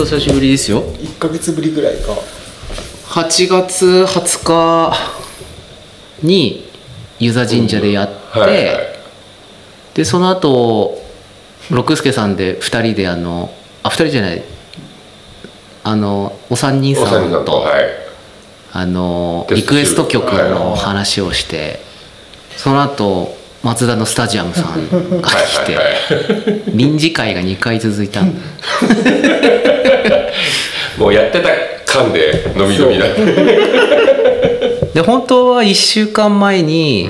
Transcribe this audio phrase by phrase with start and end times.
[0.00, 0.82] 夏やっと久しぶりですよ。
[0.82, 2.12] 1ヶ月ぶりぐらいか。
[3.08, 4.92] 8月20日
[6.22, 6.70] に
[7.18, 8.76] 遊佐神社でやって、はいはい。
[9.94, 10.98] でその後
[11.70, 13.50] 六助さんで2人であの
[13.82, 14.42] あ2人じゃない。
[15.82, 17.84] あのお三人おさんとさんさんとはい。
[18.72, 21.80] あのリクエスト曲はいの話をして
[22.56, 26.62] その後松田のスタジアムさんが来てはいはいはい。
[26.72, 28.40] 臨時会が2回続いたんだ
[30.98, 31.48] もうやってた
[31.86, 33.06] 間で飲み飲みだ
[34.94, 37.08] で本当は1週間前に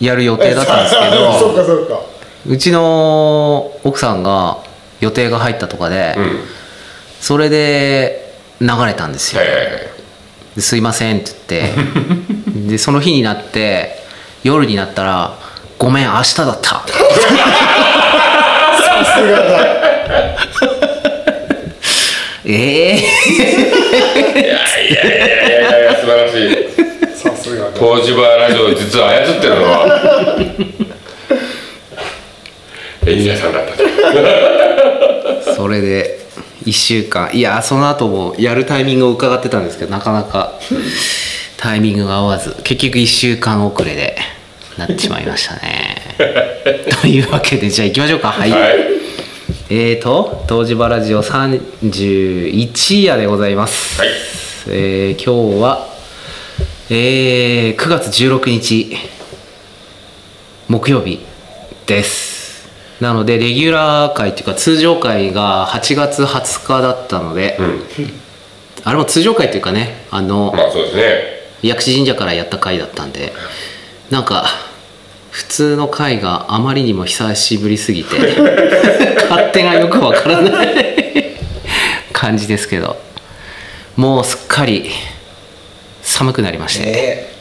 [0.00, 2.00] やる予定だったんですけど、 そうかそうか。
[2.46, 4.58] うちの奥さんが
[5.00, 6.40] 予定が入ったとかで、うん。
[7.20, 9.40] それで流れたんですよ、
[10.58, 11.72] すいませんって言っ
[12.52, 14.04] て でその日になって
[14.42, 15.32] 夜になったら
[15.78, 16.82] 「ごめん明日だった」
[18.76, 19.84] さすがだ
[22.46, 30.36] ええいやいやいやいやいや素晴らしいさすが東芝ラジオ実は操ってるのは
[33.06, 33.66] エニアさんだっ
[35.44, 36.18] たそれで
[36.64, 40.58] 1週間いやその後もやるタイミングを伺ってたんですけどなかなか
[41.56, 44.16] タイミングが合わず結局1週間遅れで
[44.76, 45.96] なってしまいましたね
[47.00, 48.93] というわけでじゃあ行きましょうか、はい
[49.70, 54.10] えーと東芝ラジオ31夜でございます、はい。
[54.68, 55.88] えー今日は、
[56.90, 58.94] えー9月16日
[60.68, 61.24] 木曜日
[61.86, 62.68] です。
[63.00, 67.80] なのでレギュラー会っていうか通常会が8月20日だったので、うん。
[68.84, 71.24] あれも通常会っていうかねあの、まあそうですね。
[71.62, 73.32] 薬師神社からやった回だったんで
[74.10, 74.44] なんか
[75.34, 78.16] 普通の回があまりにも久しぶりすぎて
[79.28, 81.36] 勝手がよくわからない
[82.12, 82.96] 感じですけど
[83.96, 84.92] もうすっかり
[86.02, 87.34] 寒くなりまして、ね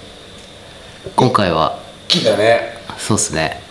[1.15, 1.77] 今回は
[2.07, 2.77] 木だね。
[2.97, 3.61] そうですね。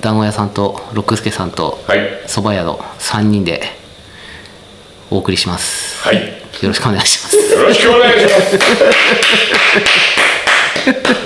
[0.00, 1.98] 団子屋さんと六助さんとはい。
[2.26, 3.62] 蕎麦屋の3人で
[5.10, 6.02] お送りします。
[6.02, 6.16] はい。
[6.16, 6.22] よ
[6.62, 7.36] ろしくお願いします。
[7.36, 8.58] よろしくお願いします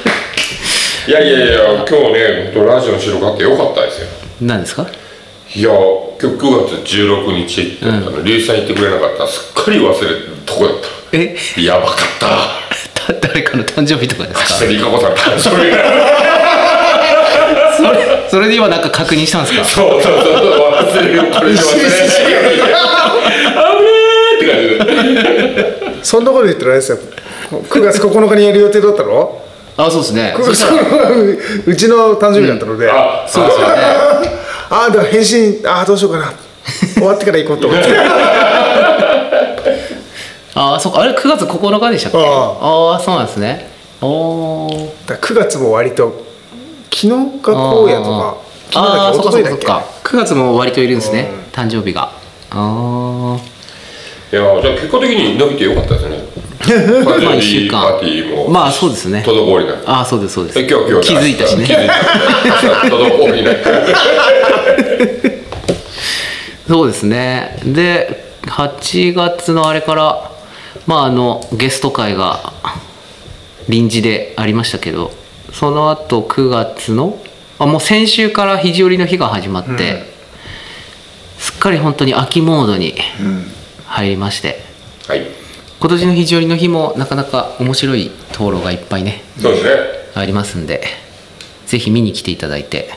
[1.06, 4.08] いやいやいや今日ねラジオの収録あってよかったですよ。
[4.40, 4.86] 何ですか？
[5.54, 10.76] いや今日9月16日って言ったの、リュウジさん言ってくれなかったらすっかり忘れたとこだっ
[11.12, 11.36] え？
[11.56, 12.26] たやばかった。
[13.12, 14.64] た誰かの誕生日とかですか？
[14.64, 15.76] 明日リカコさん誕生日だ。
[17.76, 19.64] それそれで今なんか確認したんですか？
[19.64, 20.42] そうそうそうそう。
[20.70, 21.20] 忘れる。
[21.32, 25.98] これで忘れない危ねーって感じで。
[26.04, 26.98] そんなこと言ったらあれですよ。
[27.50, 29.40] 9月9日にやる予定だったの？
[29.86, 30.34] あそうですね。
[30.36, 30.82] 9月そしたら。
[31.10, 33.74] 9 日うちの誕生日だったので、ああそうですよね。
[34.70, 36.32] あだから返信ああどうしようかな。
[36.94, 37.88] 終わってから行こうと思って。
[40.54, 41.00] あそっか。
[41.00, 42.18] あれ9月9日でしたっけ？
[42.18, 42.22] あ
[42.60, 42.96] あ。
[42.96, 43.70] あそうなんですね。
[44.00, 44.88] おー。
[45.06, 46.24] だから9月も割と
[46.92, 47.08] 昨日
[47.40, 47.60] か荒
[47.98, 48.36] 野とか
[48.70, 49.18] 昨日だっけ？
[49.18, 49.66] 一昨日だっけ？
[49.66, 52.10] そっか9月も割といるんですね誕生日が。
[52.50, 53.36] あ
[54.32, 56.16] いやじゃあ結果的に伸びてよかったですね。
[56.58, 57.64] 誕 まあ生一週間。
[57.64, 58.48] 日パーティーも。
[58.48, 59.22] まあそうですね。
[59.26, 59.90] 滞りなく。
[59.90, 60.58] ああそうですそうです。
[60.58, 61.66] え今日今日気づいたしね。
[61.66, 61.94] 気づいた
[62.96, 63.94] 滞りなく。
[66.66, 67.58] そうですね。
[67.62, 70.30] で8月のあれから
[70.86, 72.54] まああのゲスト会が
[73.68, 75.12] 臨時でありましたけど
[75.52, 77.18] その後9月の
[77.58, 80.10] あもう先週から肘折の日が始まって、
[81.38, 82.94] すっかり本当に秋モードに
[83.92, 84.58] 入りまして、
[85.06, 85.26] はい。
[85.78, 89.70] 今年の肘折の日もなかなか面白い灯籠がいっぱいねそうですね。
[90.14, 90.82] ありますんで
[91.66, 92.90] ぜひ見に来ていただいて。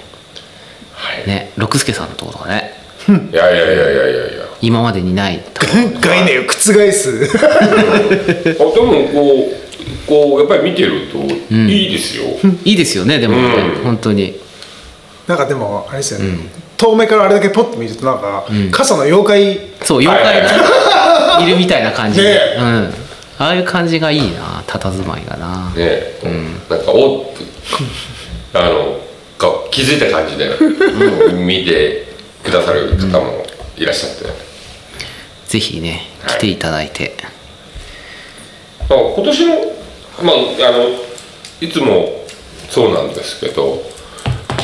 [0.93, 1.27] はい。
[1.27, 2.71] ね六助さんのところがね。
[3.07, 4.45] いやいやいやいやいやいや。
[4.61, 5.43] 今までにない
[5.99, 6.53] 概念を覆
[6.91, 7.29] す。
[7.33, 7.37] あ
[8.43, 11.17] でもこうこうやっぱり見てると
[11.53, 12.23] いいですよ、
[12.63, 13.43] いいですよねでもね、
[13.77, 13.83] うん。
[13.83, 14.39] 本当に。
[15.27, 16.37] なんかでもあれですよね、
[16.77, 19.59] 遠目からあれだけポッと見るとなんか、傘の妖怪。
[19.83, 22.21] そう妖怪がいるみたいな感じ。
[22.21, 22.39] で、ね。
[22.59, 23.05] うん。
[23.37, 26.01] ああいう感じがいいな佇まいがな、ね
[26.69, 28.97] なんかおっとあの
[29.37, 30.49] か気づいた感じで、
[31.33, 32.07] 見て
[32.43, 33.45] くださる方も
[33.75, 34.25] いらっしゃって、
[35.47, 37.17] ぜひねはい来ていただいて、
[38.89, 39.55] まあ今年の
[40.23, 40.87] まああの
[41.59, 42.25] いつも
[42.69, 43.81] そうなんですけど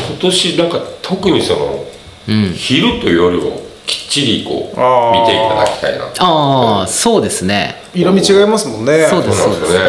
[0.08, 1.86] 今年なんか特にその、
[2.28, 2.54] うん。
[2.54, 7.82] 昼と夜をきっちりこう見ていただきたいなああそうですね。
[7.94, 9.06] 色味違いますもんね。
[9.08, 9.74] そうですそうです。
[9.74, 9.86] よね。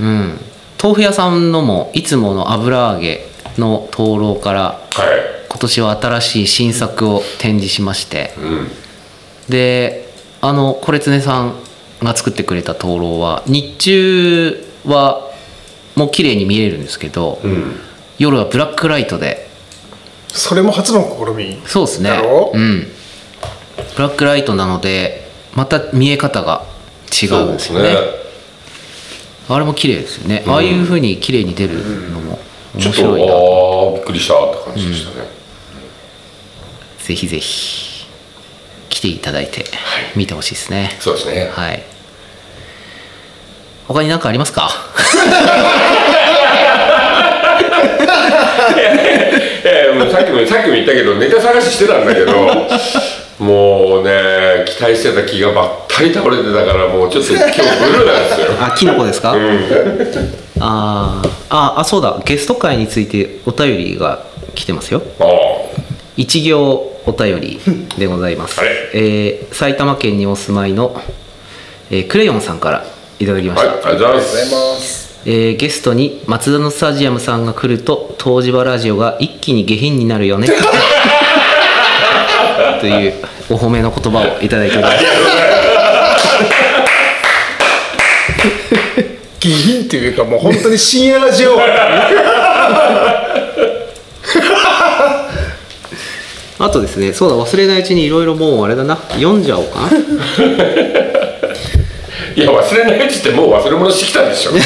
[0.00, 0.38] うん。
[0.82, 3.26] 豆腐屋さんのもいつもの油揚げ
[3.56, 5.38] の灯籠からはい。
[5.48, 8.34] 今年は新しい新作を展示しまして。
[8.38, 8.68] うん。
[9.48, 10.08] で
[10.40, 11.54] あのコレツネさん
[12.02, 15.28] が作ってくれた灯籠は日中は
[15.96, 17.74] もう綺麗に見えるんですけど、うん。
[18.18, 19.47] 夜はブラックライトで
[20.28, 22.10] それも初の試みそうですね。
[22.52, 22.86] うん。
[23.96, 26.64] ブラックライトなのでまた見え方が
[27.10, 27.96] 違うんですよね。
[29.48, 32.38] あれも綺麗ですよね、ああいう風に綺麗に出るのも
[32.74, 35.26] 面白いな、ああびっくりしたって感じでしたね、
[36.98, 38.06] ぜひぜひ
[38.90, 39.64] 来ていただいて
[40.14, 40.98] 見てほしいですね。
[41.00, 41.50] そうですね。
[41.50, 41.82] はい。
[43.86, 44.68] 他に何かありますか？
[50.10, 52.32] さっきもさっきも言ったけどネタ探ししてたんだけど
[53.44, 58.46] もうね期待してた気がばったり倒れてたからもうちょっと今日ブルーなんですよ。
[58.60, 59.60] あキノコですか、うん。
[60.60, 62.20] あーああそうだ。
[62.24, 64.20] ゲスト会についてお便りが
[64.54, 65.02] 来てますよ。
[65.20, 65.28] ああ。
[66.16, 67.60] 一行お便り
[67.96, 71.00] でございます、はいえー埼玉県にお住まいの、
[71.90, 72.84] えークレヨンさんから
[73.20, 80.48] いただきました、はいありがとうございますえーゲストに松田のスタジアムさんが来ると東芝ラジオが一気に下品になるよね。
[82.80, 83.14] という
[83.50, 85.04] お褒めの言葉をいただいております。
[89.40, 91.58] 下品っていうかもう本当に深夜ラジオ。
[96.60, 98.96] あとですねそうだ忘れないうちにいろいろもうあれだな。
[99.10, 99.90] 読んじゃおうかな
[102.38, 104.52] いや忘れないうちってもう忘れ物してきたでしょ。
[104.54, 104.60] そう。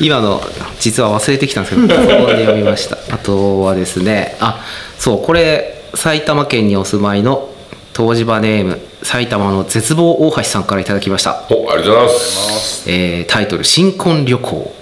[0.00, 0.40] 今の
[0.80, 2.96] 実は忘れてきたんですけどパソコンで読みました。
[3.10, 4.64] あとはですねあ
[4.98, 7.50] そうこれ埼玉県にお住まいの
[7.94, 11.42] 東芝ネーム埼玉の絶望大橋さんからいただきました。
[11.50, 12.84] おありがとうございます。
[12.86, 14.72] えータイトル「新婚旅行」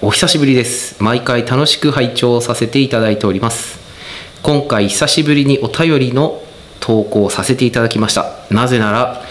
[0.00, 0.94] お久しぶりです。
[1.00, 3.80] 毎回楽しく拝聴させていただいております。
[4.42, 6.40] 今回久しぶりにお便りの
[6.78, 8.26] 投稿させていただきました。
[8.50, 9.22] なぜなら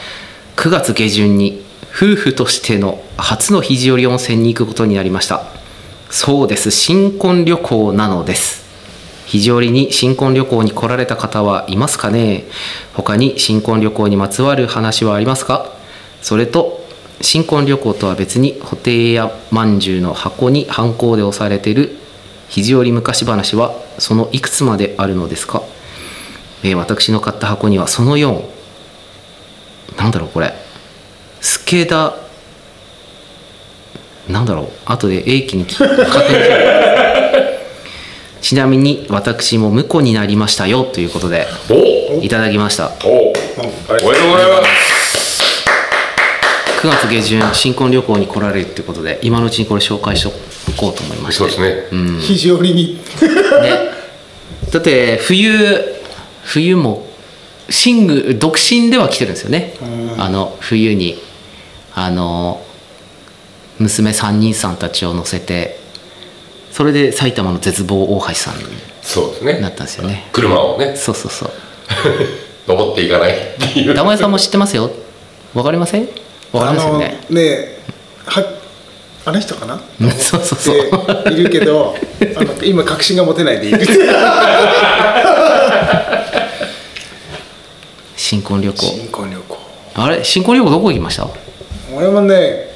[0.59, 5.45] 9月下旬に夫婦としての初の肘折温泉に行くことになりました。
[6.09, 6.69] そうです。
[6.69, 8.65] 新婚旅行なのです。
[9.25, 12.43] 肘折に新婚旅行に来られた方はいますかね？
[12.93, 15.71] 他に新婚旅行にまつわる話はありますか？
[16.21, 16.85] それと
[17.21, 21.95] 新婚旅行とは別に布袋屋まんじゅうの箱にハンコで押されている
[22.49, 25.63] 肘折昔話はそのいくつまであるのですか、
[26.63, 28.58] えー私の買った箱にはその4
[29.97, 30.53] なんだろうこれ。
[31.41, 32.15] スケダ
[34.27, 34.69] なんだろう。
[34.85, 35.89] 後で英記に確認
[38.41, 42.91] ちなみに私も婿になりましたよということでおいただきました。
[43.03, 45.65] おおめでとうございます。
[46.81, 50.31] 9月下旬新婚旅行に来られるってことで今のうちにこれ紹介してお
[50.79, 51.39] こうと思いまして。
[51.39, 52.95] そうですね、肘折に。
[53.61, 53.91] ね。
[54.71, 55.51] だって冬
[56.43, 57.08] 冬も
[57.69, 59.73] シング独身では来てるんですよね。
[60.17, 61.21] あの冬に
[61.93, 62.61] あの
[63.79, 65.79] 娘3人さんたちを乗せて
[66.71, 68.63] それで埼玉の絶望大橋さんに
[69.01, 69.59] そうですね。
[69.59, 70.27] なったんですよね。
[70.31, 70.95] 車をね。
[70.95, 71.51] そうそうそう。
[72.67, 73.93] 登っていかないっていう。
[73.95, 74.91] 玉屋さんも知ってますよ。
[75.53, 76.07] わかりません？
[76.51, 77.19] わかりますよね。
[77.29, 77.79] ね
[78.25, 78.45] は
[79.25, 79.75] あの人かな？
[79.75, 79.79] っ
[80.17, 81.23] そうそうそう。
[81.23, 81.95] ているけど
[82.35, 83.79] あの今確信が持てないでいる
[88.29, 88.77] 新婚旅行。
[88.85, 89.57] 新婚旅行。
[89.95, 90.23] あれ？
[90.23, 91.27] 新婚旅行どこ行きました？
[91.95, 92.67] 俺もね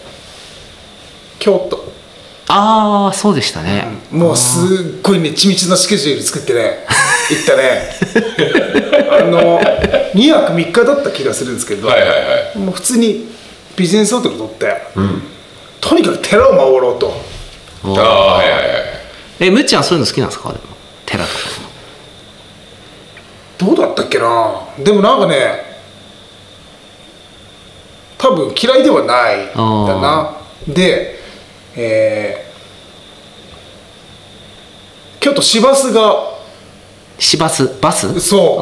[1.37, 1.83] 京都。
[2.47, 6.79] ああそうでしたね、もうすっごいね緻密なスケジュール作ってね
[7.29, 7.83] 行ったね。
[9.11, 9.59] あの
[10.15, 12.15] 2泊3日だった気がするんですけど、はいはいは
[12.55, 12.57] い。
[12.57, 13.27] もう普通に
[13.75, 14.75] ビジネスホテル取って、
[15.81, 17.21] とにかく寺を回ろうと。
[17.85, 18.69] おああはいはいはい。
[19.39, 20.49] えむっちゃんそういうの好きなんですか？
[20.49, 20.61] でも
[21.05, 21.37] 寺とか
[23.57, 24.67] どうだったっけな？
[24.79, 25.63] でもなんかね
[28.17, 30.37] 多分嫌いではないんだな。
[30.67, 31.19] で
[31.75, 32.53] えー
[35.19, 36.33] 京都市バスが
[37.17, 37.79] 市バス？
[37.79, 38.19] バス？
[38.19, 38.57] そう。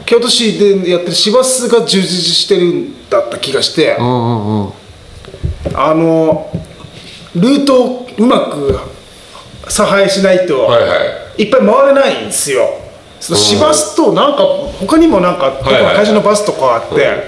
[0.00, 4.72] あ京都市でやってる市バスが充実してるんだった気がしてあうんうんうん。
[5.74, 6.50] あの
[7.34, 8.78] ルートをうまく
[9.68, 10.96] 差配しないと、はいは
[11.36, 11.42] い。
[11.42, 12.66] いっぱい回れないんですよ
[13.26, 14.42] その市バスとなんか
[14.78, 17.24] 他にもなんか会社のバスとかあって、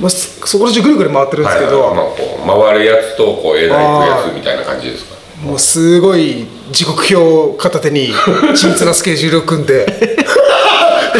[0.00, 2.48] まあ、そそこら中ぐるぐる回ってるんですけど、はいはい。
[2.48, 5.16] まあ、こう回るやつとこう枝行くやつみたいな感じですか？
[5.44, 8.08] もうすごい時刻表を片手に
[8.56, 9.86] 緻密なスケジュールを組んで。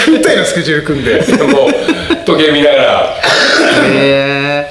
[0.07, 1.16] 軍隊のスケジュール組んで。
[1.52, 3.16] もう時計見ながら。
[3.92, 4.66] へ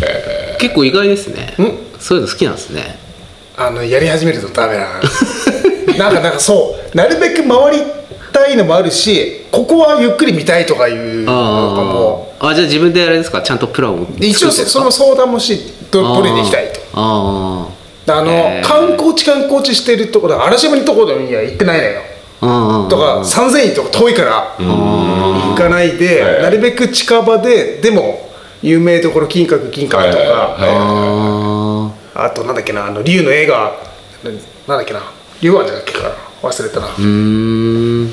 [0.00, 1.54] え結構意外ですね。
[2.00, 2.98] そういうの好きなんですね。
[3.58, 4.86] あのやり始めるとダメな。
[5.98, 6.96] なんかなんかそう。
[6.96, 7.82] なるべく回り
[8.36, 13.40] たいのもあるしここはゆっくり見たいとかいうのとかもあじゃあ自分であれですか？
[13.40, 15.58] ちゃんとプランを一応そその相談もし
[15.90, 16.80] どどれで行きたいと。
[16.92, 17.68] あ
[18.08, 22.02] あの、観光地観光地してるところ嵐山にところには行ってないのよ。
[22.88, 26.42] とか3000円とか遠いから行かないではい。
[26.42, 28.30] なるべく近場ででも
[28.62, 30.24] 有名どころ金閣銀閣とはいはいはい。
[32.14, 33.72] かああとなんだっけなあの竜の映画
[34.22, 35.00] ななんだっけな
[35.40, 36.10] 竜王じゃなっけかな
[36.42, 36.86] 忘れたな。
[36.88, 38.10] ーうーん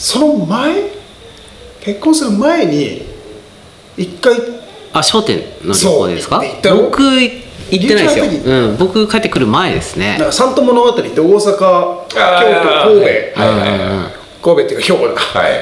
[0.00, 0.90] その前
[1.82, 3.02] 結婚する前に
[3.98, 4.34] 一回
[4.94, 6.42] あ商店の旅行ですか？
[6.74, 7.42] 僕行
[7.76, 8.24] ってないですよ。
[8.24, 10.16] うん僕帰ってくる前ですね。
[10.16, 11.58] なんか三都物語って大阪京都
[12.08, 12.18] 神戸。
[12.18, 13.32] はい。
[13.34, 15.20] はいはい神戸っていうか兵庫だ。
[15.20, 15.52] はい。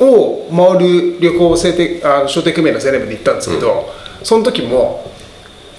[0.00, 5.12] を回る旅行制定あの商店組合の青年部で行ったんですけど、その時も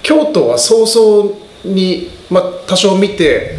[0.04, 1.34] 京都は早々
[1.64, 3.56] に、まあ、多少見て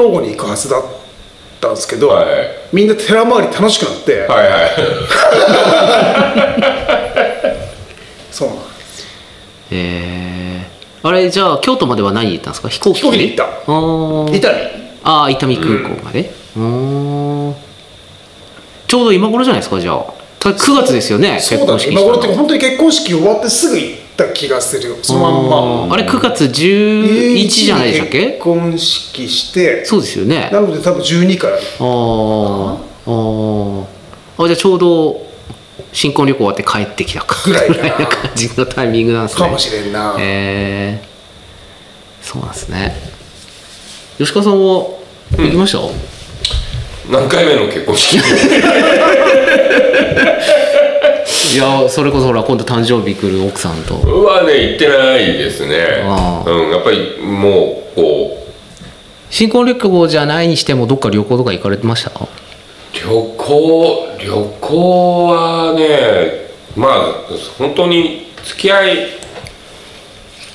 [0.00, 0.82] 兵庫に行くはずだっ
[1.60, 2.26] たんですけど、はい。
[2.72, 4.70] みんな寺回り楽しくなって、はいはい。
[8.30, 9.06] そうなんです。
[9.70, 12.68] えー、あれじゃあ京都までは何で行ったんですか？
[12.68, 13.44] 飛行機飛行機で行った。
[13.44, 14.36] あー。
[14.36, 14.52] 伊丹。
[15.04, 16.30] ああ伊丹空港まで？
[16.56, 16.62] うー。
[17.50, 17.54] ん
[18.86, 20.04] ちょうど今頃じゃないですかじゃあ。
[20.40, 25.30] た9月ですよねそうだね結婚式今頃って本当に結婚式終わってすぐ行った気がするそのま
[25.86, 25.94] んま。
[25.94, 29.84] あれ9月11じゃないでしたっ結け婚式して。
[29.84, 30.50] そうですよね。
[30.52, 31.56] なので多分12から。
[31.56, 32.74] あー。
[32.74, 33.84] あー。
[34.44, 35.26] あじゃあちょうど
[35.92, 37.36] 新婚旅行終わって帰ってきたか。
[37.46, 37.98] ぐらいかな。
[38.00, 39.42] な感じのタイミングなんですね。
[39.46, 42.94] かもしれんな、えー、そうなんですね。
[44.18, 44.98] 吉川さんは
[45.36, 45.78] 行きました、
[47.08, 48.18] 何回目の結婚式？
[51.50, 53.94] いやそれこそほら今度誕生日来る奥さんと。
[53.94, 56.02] はね行ってないですね。
[56.04, 56.50] ああ。
[56.50, 58.52] うんやっぱりもうこう。
[59.30, 62.10] 新婚旅行じゃないにしてもどっか旅行とか行かれてました？
[62.92, 67.14] 旅行旅行はねまあ
[67.58, 68.96] 本当に付き合い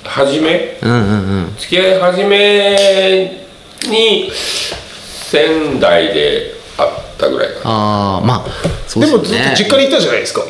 [0.03, 0.77] 始め？
[0.81, 1.55] うんうんうん。
[1.57, 3.45] 付き合い始め
[3.89, 7.59] に仙台で会ったぐらいかな。
[7.65, 8.45] ああまあ
[8.87, 10.41] そうでもずっですよねと実家に行ったじゃないですか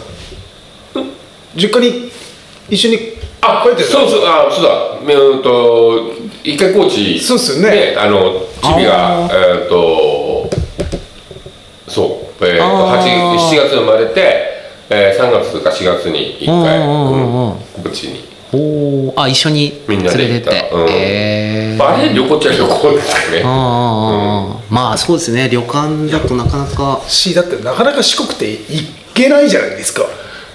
[1.56, 2.12] 実家に
[2.70, 2.98] 一緒に
[3.42, 5.12] あ帰ってたそうそうあそうだ。
[5.12, 7.96] えーと一回高知そうっすよね。
[7.98, 10.50] あのチビがあえっ、と
[11.88, 13.38] そうえー、とあー。
[13.38, 14.34] 8 7月生まれて、
[14.90, 17.52] えー、3月か4月に一回うんうんうんうん。
[17.52, 18.24] うん高知に。
[18.54, 18.58] お
[19.10, 20.60] おあ一緒にみんなで連れてって。
[20.60, 20.90] 行ったうん。
[20.90, 23.44] ええあれ旅行っちゃ旅行ですよね。
[23.44, 25.50] ああああああまあそうですね。
[25.50, 27.02] 旅館だとなかなか。
[27.08, 30.04] しだってなかなか四国って行けないじゃないですか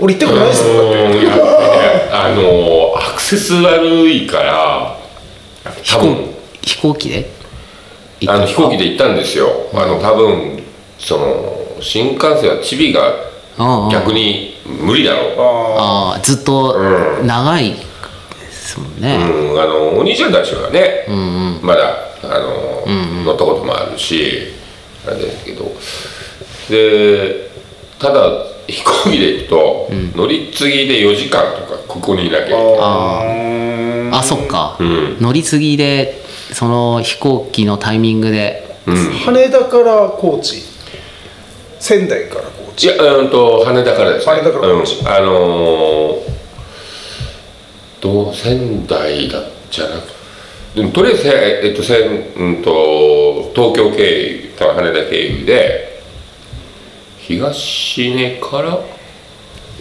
[0.00, 0.76] 俺行ったことないですもん。
[0.76, 4.98] だってうんやっぱねあのアクセス悪いから
[5.82, 6.34] 飛行多分。
[6.62, 7.30] 飛行機で
[8.20, 9.48] 行ったあの飛行機で行ったんですよ。
[9.74, 9.86] あ。
[9.86, 10.62] の多分
[10.98, 13.00] その新幹線はチビが
[13.90, 15.40] 逆に無理だろう。
[15.40, 16.16] ああ。
[16.16, 17.76] あずっとう長いで
[18.52, 21.16] すもんね、うん、あのお兄ちゃんたちはね、うん
[21.56, 21.60] うん。
[21.62, 22.84] まだあの、
[23.24, 24.52] 乗ったこともあるし
[25.06, 25.64] あれですけど。
[26.68, 27.48] で
[27.98, 32.76] ただ飛行機で行くと、乗り継ぎで4時間とかここにいなきゃいけない。
[32.78, 35.16] あああそっか、うん。
[35.20, 36.22] 乗り継ぎで
[36.52, 38.76] その飛行機のタイミングで。
[38.86, 38.96] うん。
[38.96, 40.62] 羽田から高知。
[41.80, 42.84] 仙台から高知。
[42.84, 44.32] いやうんと羽田からですね。
[44.32, 46.20] 羽田からこっちうん、あのー、
[48.00, 50.18] と仙台だじゃなく。
[50.74, 51.30] でもとりあえずせ
[51.64, 55.87] えっとせん、うん、と東京経由羽田経由で
[57.28, 58.78] 東根から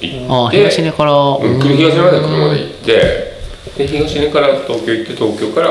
[0.02, 2.94] 行ああって東根からうん東根まで車で行って
[3.78, 5.70] で東根から東京行って東京から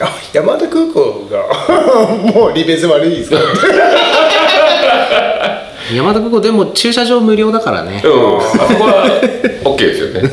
[0.00, 1.44] あ山田空港が
[2.32, 3.36] もう利便性悪いですか？
[3.36, 3.42] ら
[5.94, 8.02] 山田空港でも駐車場無料だからね。
[8.04, 9.20] うん、あそこは
[9.64, 10.30] OK ですよね。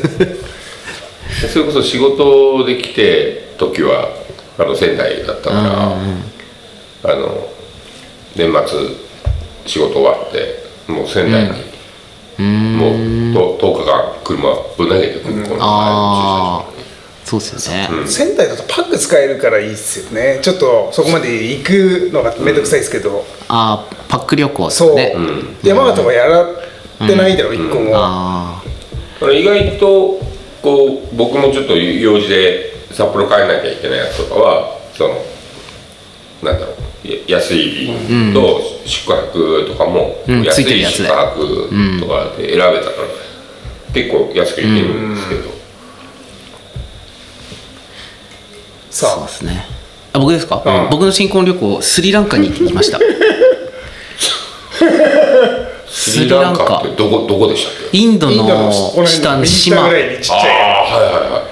[1.52, 4.08] それこそ仕事で来て時は
[4.58, 5.56] あの仙台だったか
[7.04, 7.46] ら、あの
[8.36, 8.78] 年末
[9.66, 11.50] 仕事終わってもう仙台に、
[12.76, 16.70] もうと10日間車ぶん投げて空港の前のああ
[17.24, 20.40] そうですよね、仙台だとパック使えるからいいっすよね。
[20.42, 25.14] ちょっとそこまで行くのがめんどくさいですけど、ああパック旅行ですそう、ね、
[25.62, 26.56] 山形はやらっ
[27.06, 28.60] てないだろ、一個も、あ
[29.20, 30.20] 駐車場に意外と
[30.60, 35.14] こう僕もちょっと用事で札幌帰んなきゃいけないやつとかはその
[36.42, 36.72] なんだろ
[37.04, 37.90] うや安い
[38.32, 41.68] と宿泊とかも、うん安いついてるやつで宿泊
[42.00, 43.08] とかで選べたから、
[43.94, 45.52] 結構安く行けるんですけど、あ。
[48.90, 49.66] そうさですね。
[50.12, 50.90] あ僕ですか、うん。
[50.90, 52.98] 僕の新婚旅行スリランカに行ってきました。
[55.88, 56.78] スリランカ。
[56.78, 57.98] ってどこどこでしたっけ？
[57.98, 58.72] インドの
[59.06, 59.82] 下の島。
[59.82, 60.02] ああはいはい
[61.30, 61.50] はい。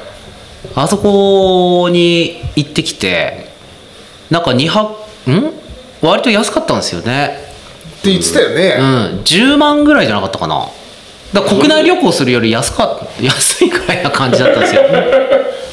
[0.74, 3.47] あそこに行ってきて
[4.30, 5.52] なんか2泊ん？
[6.00, 7.48] 割と安かったんですよね。
[7.98, 8.68] って言ってたようね、
[9.18, 9.22] ん。
[9.24, 10.66] 10万ぐらいじゃなかったかな。
[11.32, 14.82] だから国内旅行するより安かっ安いぐらいな感じだったんですよ。
[14.88, 14.88] へ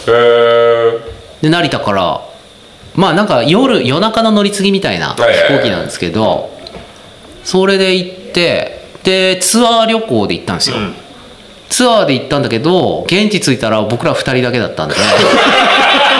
[0.07, 0.99] え
[1.41, 2.21] で成田から
[2.95, 5.21] まあなんか夜夜中の乗り継ぎみたいな飛
[5.57, 6.49] 行機なんですけど
[7.43, 10.77] それで行ってでツアー旅行で行ったんですよ、
[11.69, 14.95] ツアーで行ったんだけど現地着いたら僕ら2人だけだったんで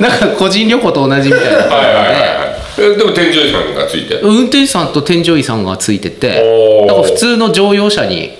[0.00, 1.58] なんか個人旅行と同じみたいな。
[1.58, 2.98] 感じで、はいはいはい。
[2.98, 8.30] でも添乗員さんがついて運転手さんと添乗員さんがついててなんか普通の乗用車に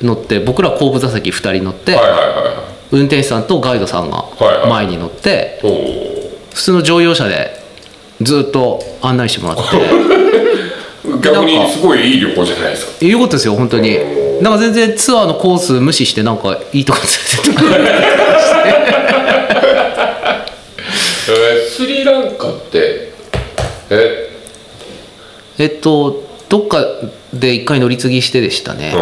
[0.00, 2.54] 乗って僕ら後部座席2人乗って、はいはいはいはい。
[2.92, 5.70] 運転手さんとガイドさんがはいはい前に乗って、おお
[6.54, 7.50] 普通の乗用車で
[8.22, 9.62] ずっと案内してもらって
[11.22, 13.06] 逆にすごいいい旅行じゃないですか。
[13.06, 13.98] よかったですよ本当に。
[14.40, 17.90] なんか全然ツアーのコース無視してなんかいいとこ連れてって
[21.28, 23.10] えースリランカって
[23.88, 24.28] え？
[25.58, 26.84] えっとどっか
[27.32, 28.92] で一回乗り継ぎしてでしたね、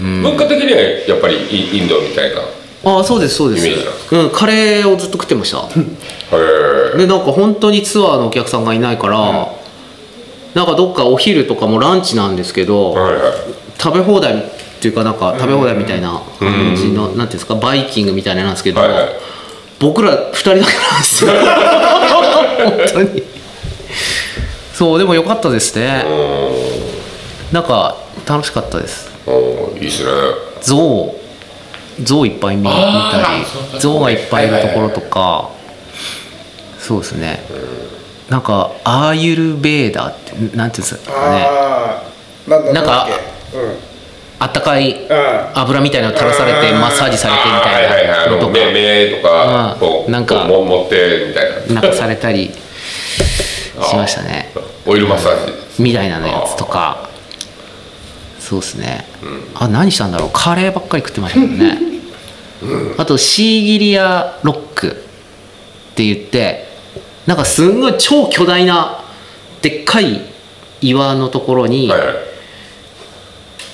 [0.00, 0.22] うん。
[0.22, 2.44] 文化的にはやっぱりイインドみたいなへ
[2.82, 3.68] ああそうですそうです。
[4.14, 5.68] うんカレーをずっと食ってました。
[6.94, 9.52] えでなんか本当にツアーのお客さんがいないから、
[10.54, 13.22] なんかどっかお昼とかもランチなんですけど、はいはい。
[13.78, 14.44] 食べ放題っ
[14.80, 19.08] ていうかなんか食べ放題みたいな感じの、なんていうんですかバイキングみたいななんですけど、はいはい
[19.78, 21.32] 僕ら2人だけなんですよ。
[21.32, 23.22] 本当に。
[24.74, 26.04] そうでも良かったですね。
[27.52, 29.10] なんか楽しかったです。
[29.80, 30.10] いいっすね。
[30.62, 31.14] 象
[32.02, 35.50] 象いっぱい見見あたーり象がいっぱいいるところとか。
[36.78, 37.42] そうですね。
[38.28, 40.18] なんかアーユルベーダーっ
[40.50, 41.46] てなんていうんですかね。
[41.48, 42.02] あ
[42.48, 43.08] あなんだなんか
[43.54, 43.76] うん
[44.38, 46.80] あったかいあ油みたいなの垂らされてうん。
[46.80, 49.76] マッサージされてみたいなのとか目目とか
[50.08, 51.80] なんか持ってみたいな。
[51.80, 54.52] なんかされたりしましたね。
[54.86, 55.82] オイルマッサージ。
[55.82, 57.08] みたいなのやつとか。
[58.38, 59.04] そうですね、
[59.56, 60.30] あ何したんだろう。
[60.32, 61.78] カレーばっかり食ってましたけどね、
[62.96, 64.92] あとシーギリアロックっ
[65.96, 66.68] て言って
[67.26, 69.02] なんかすんごい超巨大な
[69.62, 70.20] でっかい
[70.80, 72.16] 岩のところにはいはい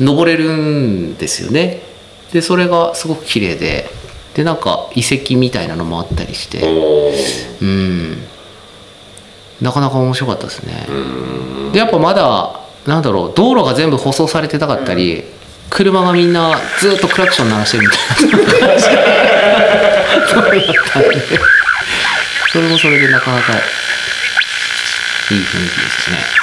[0.01, 1.83] 登れるんですよね。
[2.33, 3.89] でそれがすごく綺麗で
[4.35, 6.61] でなんか遺跡みたいなのもあったりして。
[7.61, 8.17] うん。
[9.61, 10.87] なかなか面白かったですね。
[11.73, 15.25] でやっぱまだなんだろう道路が全部舗装されてなかったり、
[15.71, 18.73] 車がみんなずっとクラクション鳴らしてるみたいな。
[20.33, 21.19] 感じだったんで。
[22.53, 23.61] それもそれでなかなかいい
[25.39, 26.42] 雰囲気ですね